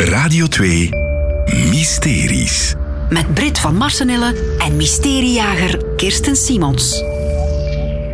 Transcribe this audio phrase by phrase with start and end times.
[0.00, 0.88] Radio 2
[1.70, 2.74] Mysteries.
[3.08, 7.04] Met Brit van Marsenille en mysteriejager Kirsten Simons.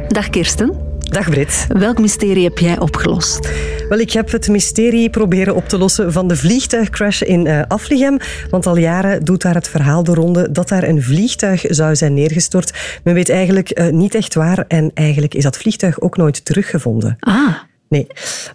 [0.09, 0.73] Dag Kirsten.
[0.99, 1.67] Dag Brit.
[1.69, 3.51] Welk mysterie heb jij opgelost?
[3.89, 8.19] Wel, ik heb het mysterie proberen op te lossen van de vliegtuigcrash in uh, Afligem.
[8.51, 12.15] Want al jaren doet daar het verhaal de ronde dat daar een vliegtuig zou zijn
[12.15, 13.01] neergestort.
[13.05, 17.17] Men weet eigenlijk uh, niet echt waar en eigenlijk is dat vliegtuig ook nooit teruggevonden.
[17.21, 17.55] Ah.
[17.89, 18.07] Nee.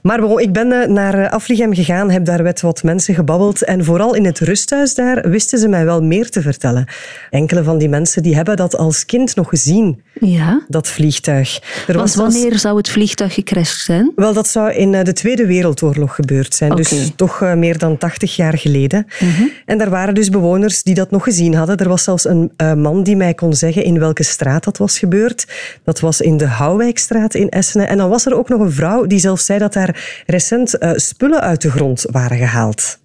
[0.02, 3.64] Maar bon, ik ben eh, naar Afligem gegaan, heb daar met wat mensen gebabbeld.
[3.64, 6.86] En vooral in het rusthuis daar wisten ze mij wel meer te vertellen.
[7.30, 10.66] Enkele van die mensen die hebben dat als kind nog gezien, ja?
[10.68, 11.60] dat vliegtuig.
[11.88, 14.12] Er was wanneer zou het vliegtuig gecrashed zijn?
[14.16, 16.72] Wel, dat zou in eh, de Tweede Wereldoorlog gebeurd zijn.
[16.72, 16.84] Okay.
[16.84, 19.08] Dus toch meer dan 80 jaar geleden.
[19.20, 19.52] Mm -hmm.
[19.66, 21.78] En daar waren dus bewoners die dat nog gezien hadden.
[21.78, 25.48] Er was zelfs een man die mij kon zeggen in welke straat dat was gebeurd.
[25.84, 27.88] Dat was in de Houwijkstraat in Essenen.
[27.88, 30.92] En dan was er ook nog een vrouw die zelfs zei dat daar recent uh,
[30.96, 33.00] spullen uit de grond waren gehaald.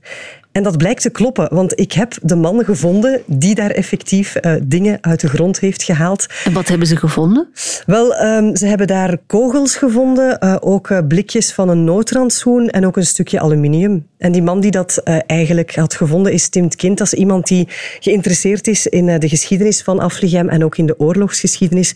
[0.56, 4.54] En dat blijkt te kloppen, want ik heb de man gevonden die daar effectief uh,
[4.62, 6.26] dingen uit de grond heeft gehaald.
[6.44, 7.48] En wat hebben ze gevonden?
[7.86, 12.96] Wel, um, ze hebben daar kogels gevonden, uh, ook blikjes van een noodrandsoen en ook
[12.96, 14.06] een stukje aluminium.
[14.18, 16.98] En die man die dat eigenlijk had gevonden is Tim Kind.
[16.98, 17.68] Dat is iemand die
[18.00, 21.94] geïnteresseerd is in de geschiedenis van Afligem en ook in de oorlogsgeschiedenis.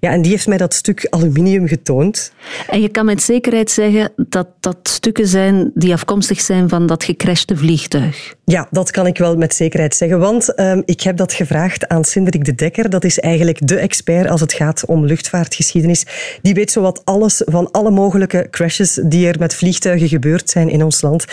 [0.00, 2.32] Ja, en die heeft mij dat stuk aluminium getoond.
[2.68, 7.04] En je kan met zekerheid zeggen dat dat stukken zijn die afkomstig zijn van dat
[7.04, 8.34] gecrashte vliegtuig.
[8.44, 12.04] Ja, dat kan ik wel met zekerheid zeggen, want um, ik heb dat gevraagd aan
[12.04, 12.90] Sinderik de Dekker.
[12.90, 16.06] Dat is eigenlijk de expert als het gaat om luchtvaartgeschiedenis.
[16.42, 20.82] Die weet zowat alles van alle mogelijke crashes die er met vliegtuigen gebeurd zijn in
[20.82, 21.24] ons land.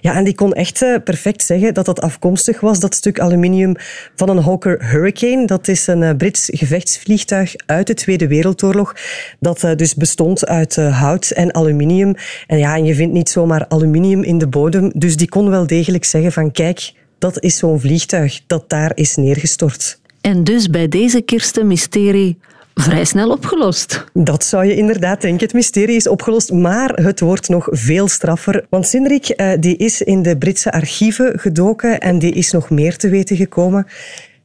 [0.00, 3.74] Ja, en die kon echt uh, perfect zeggen dat dat afkomstig was, dat stuk aluminium
[4.16, 5.46] van een Hawker Hurricane.
[5.46, 8.94] Dat is een uh, Brits gevechtsvliegtuig uit de Tweede Wereldoorlog.
[9.40, 12.14] Dat uh, dus bestond uit hout en aluminium.
[12.46, 14.90] En ja, en je vindt niet zomaar aluminium in de bodem.
[14.94, 19.16] Dus die kon wel degelijk zeggen van kijk, dat is zo'n vliegtuig dat daar is
[19.16, 20.00] neergestort.
[20.20, 22.38] En dus bij deze Kirsten mysterie
[22.74, 24.04] vrij snel opgelost.
[24.12, 25.46] Dat zou je inderdaad denken.
[25.46, 28.66] Het mysterie is opgelost, maar het wordt nog veel straffer.
[28.70, 32.96] Want Sindrik uh, die is in de Britse archieven gedoken en die is nog meer
[32.96, 33.86] te weten gekomen.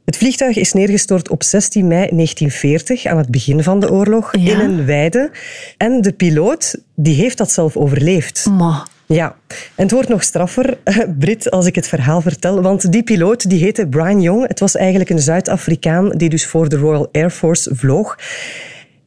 [0.06, 4.52] Het vliegtuig is neergestort op 16 mei 1940, aan het begin van de oorlog, ja.
[4.52, 5.32] in een weide.
[5.78, 8.46] En de piloot die heeft dat zelf overleefd.
[8.50, 8.88] Ma.
[9.06, 10.78] Ja, en het wordt nog straffer,
[11.20, 12.62] Brit, als ik het verhaal vertel.
[12.62, 14.48] Want die piloot die heette Brian Young.
[14.48, 18.18] Het was eigenlijk een Zuid-Afrikaan die dus voor de Royal Air Force vloog.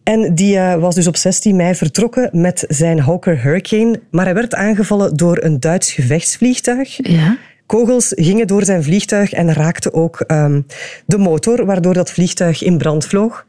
[0.03, 4.01] En die uh, was dus op 16 mei vertrokken met zijn Hawker Hurricane.
[4.11, 7.09] Maar hij werd aangevallen door een Duits gevechtsvliegtuig.
[7.11, 7.39] Ja.
[7.67, 10.67] Kogels gingen door zijn vliegtuig en raakten ook um,
[11.07, 13.47] de motor, waardoor dat vliegtuig in brand vloog.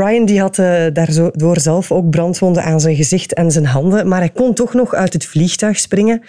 [0.00, 4.18] Brian die had uh, daardoor zelf ook brandwonden aan zijn gezicht en zijn handen, maar
[4.18, 6.22] hij kon toch nog uit het vliegtuig springen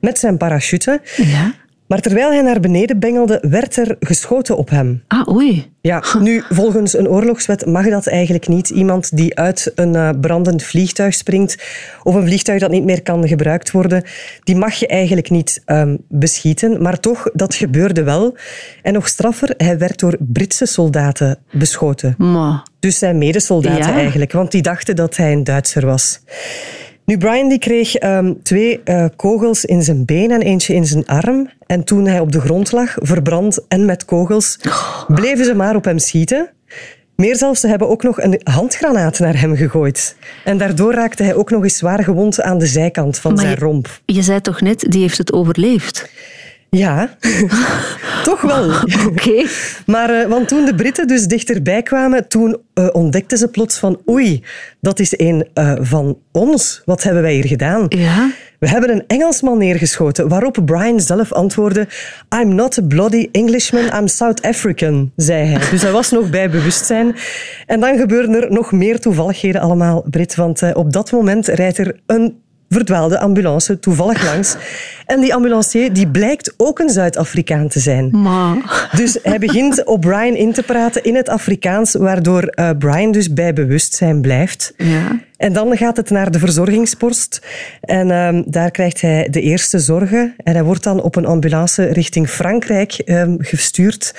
[0.00, 1.00] met zijn parachute.
[1.16, 1.54] Ja.
[1.88, 5.02] Maar terwijl hij naar beneden bengelde, werd er geschoten op hem.
[5.06, 5.72] Ah, oei.
[5.80, 8.68] Ja, nu, volgens een oorlogswet mag dat eigenlijk niet.
[8.68, 11.64] Iemand die uit een uh, brandend vliegtuig springt,
[12.02, 14.04] of een vliegtuig dat niet meer kan gebruikt worden,
[14.44, 16.82] die mag je eigenlijk niet um, beschieten.
[16.82, 18.36] Maar toch, dat gebeurde wel.
[18.82, 22.14] En nog straffer, hij werd door Britse soldaten beschoten.
[22.18, 22.62] Ma.
[22.80, 23.98] Dus zijn medesoldaten Ja.
[23.98, 26.20] eigenlijk, want die dachten dat hij een Duitser was.
[27.08, 31.06] Nu, Brian die kreeg um, twee uh, kogels in zijn been en eentje in zijn
[31.06, 31.50] arm.
[31.66, 34.58] En toen hij op de grond lag, verbrand en met kogels,
[35.08, 36.50] bleven ze maar op hem schieten.
[37.16, 40.16] Meer zelfs, ze hebben ook nog een handgranaat naar hem gegooid.
[40.44, 43.54] En daardoor raakte hij ook nog eens zwaar gewond aan de zijkant van Maar zijn
[43.58, 44.00] je- romp.
[44.04, 46.10] Je zei toch net, die heeft het overleefd?
[46.70, 47.16] Ja,
[48.24, 48.70] toch wel.
[49.06, 49.46] Oké.
[49.86, 54.00] Maar uh, want toen de Britten dus dichterbij kwamen, toen uh, ontdekten ze plots van
[54.08, 54.44] oei,
[54.80, 56.82] dat is een uh, van ons.
[56.84, 57.86] Wat hebben wij hier gedaan?
[57.88, 58.30] Ja.
[58.58, 61.88] We hebben een Engelsman neergeschoten, waarop Brian zelf antwoordde
[62.40, 65.70] I'm not a bloody Englishman, I'm South African, zei hij.
[65.70, 67.16] Dus hij was nog bij bewustzijn.
[67.66, 72.00] En dan gebeurden er nog meer toevalligheden allemaal, Brit, want op dat moment rijdt er
[72.06, 74.56] een verdwaalde ambulance toevallig langs.
[75.06, 78.10] En die ambulancier die blijkt ook een Zuid-Afrikaan te zijn.
[78.10, 78.88] Maar...
[78.96, 83.32] Dus hij begint op Brian in te praten in het Afrikaans, waardoor uh, Brian dus
[83.32, 84.72] bij bewustzijn blijft.
[84.76, 85.20] Ja.
[85.36, 87.42] En dan gaat het naar de verzorgingspost.
[87.80, 90.34] En um, daar krijgt hij de eerste zorgen.
[90.36, 94.14] En hij wordt dan op een ambulance richting Frankrijk um, gestuurd.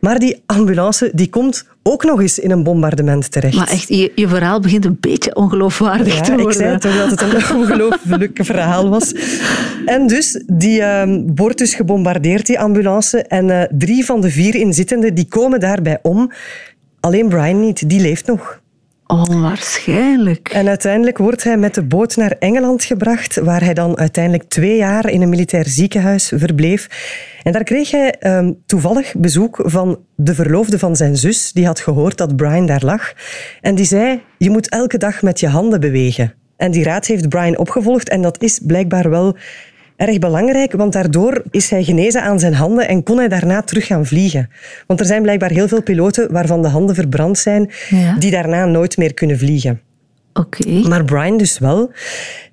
[0.00, 3.56] Maar die ambulance die komt ook nog eens in een bombardement terecht.
[3.56, 6.50] Maar echt, je, je verhaal begint een beetje ongeloofwaardig ja, te worden.
[6.50, 9.14] ik zei toch dat het een ongelooflijk verhaal was.
[9.86, 11.02] En dus, die uh,
[11.34, 13.22] wordt dus gebombardeerd, die ambulance.
[13.22, 16.32] En uh, drie van de vier inzittenden die komen daarbij om.
[17.00, 18.60] Alleen Brian niet, die leeft nog.
[19.08, 20.48] Onwaarschijnlijk.
[20.48, 24.76] En uiteindelijk wordt hij met de boot naar Engeland gebracht, waar hij dan uiteindelijk twee
[24.76, 26.88] jaar in een militair ziekenhuis verbleef.
[27.42, 31.80] En daar kreeg hij um, toevallig bezoek van de verloofde van zijn zus, die had
[31.80, 33.12] gehoord dat Brian daar lag.
[33.60, 36.34] En die zei, je moet elke dag met je handen bewegen.
[36.56, 39.36] En die raad heeft Brian opgevolgd en dat is blijkbaar wel
[39.98, 43.86] erg belangrijk, want daardoor is hij genezen aan zijn handen en kon hij daarna terug
[43.86, 44.50] gaan vliegen.
[44.86, 47.70] Want er zijn blijkbaar heel veel piloten waarvan de handen verbrand zijn,
[48.18, 49.80] die daarna nooit meer kunnen vliegen.
[50.32, 50.70] Oké.
[50.88, 51.90] Maar Brian dus wel.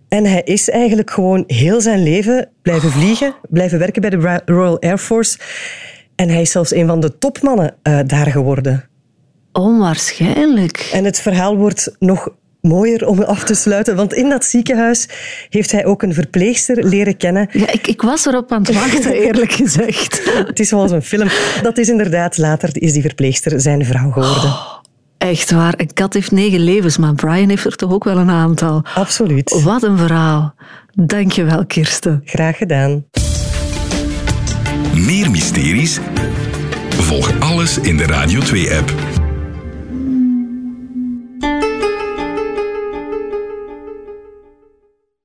[0.08, 4.82] En hij is eigenlijk gewoon heel zijn leven blijven vliegen, blijven werken bij de Royal
[4.82, 5.38] Air Force.
[6.16, 8.84] En hij is zelfs een van de topmannen uh, daar geworden.
[9.52, 10.90] Onwaarschijnlijk.
[10.94, 12.30] En het verhaal wordt nog
[12.66, 13.96] mooier om af te sluiten.
[13.96, 15.08] Want in dat ziekenhuis
[15.50, 17.48] heeft hij ook een verpleegster leren kennen.
[17.52, 20.22] Ja, ik, ik was erop aan het wachten, eerlijk gezegd.
[20.48, 21.28] het is zoals een film.
[21.62, 24.50] Dat is inderdaad later is die verpleegster zijn vrouw geworden.
[24.50, 24.76] Oh,
[25.18, 25.74] echt waar.
[25.78, 28.84] Een kat heeft negen levens, maar Brian heeft er toch ook wel een aantal.
[28.96, 29.62] Absoluut.
[29.64, 30.54] Wat een verhaal.
[30.94, 32.22] Dankjewel, Kirsten.
[32.26, 33.06] Graag gedaan.
[34.94, 36.00] Meer mysteries?
[36.90, 39.15] Volg alles in de Radio 2-app.